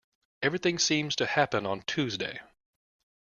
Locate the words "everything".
0.41-0.79